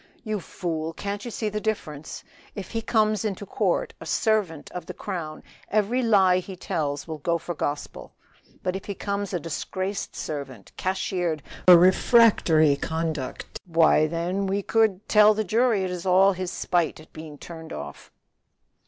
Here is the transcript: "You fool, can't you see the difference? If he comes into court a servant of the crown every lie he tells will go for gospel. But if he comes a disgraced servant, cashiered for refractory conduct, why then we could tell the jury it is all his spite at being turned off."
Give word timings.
"You 0.23 0.39
fool, 0.39 0.93
can't 0.93 1.23
you 1.25 1.29
see 1.29 1.47
the 1.49 1.61
difference? 1.61 2.23
If 2.55 2.71
he 2.71 2.81
comes 2.81 3.23
into 3.23 3.45
court 3.45 3.93
a 4.01 4.05
servant 4.07 4.71
of 4.71 4.87
the 4.87 4.95
crown 4.95 5.43
every 5.69 6.01
lie 6.01 6.39
he 6.39 6.55
tells 6.55 7.07
will 7.07 7.19
go 7.19 7.37
for 7.37 7.53
gospel. 7.53 8.11
But 8.63 8.75
if 8.75 8.85
he 8.85 8.95
comes 8.95 9.31
a 9.31 9.39
disgraced 9.39 10.15
servant, 10.15 10.71
cashiered 10.75 11.43
for 11.67 11.77
refractory 11.77 12.77
conduct, 12.77 13.59
why 13.67 14.07
then 14.07 14.47
we 14.47 14.63
could 14.63 15.07
tell 15.07 15.35
the 15.35 15.43
jury 15.43 15.83
it 15.83 15.91
is 15.91 16.07
all 16.07 16.33
his 16.33 16.51
spite 16.51 16.99
at 16.99 17.13
being 17.13 17.37
turned 17.37 17.71
off." 17.71 18.11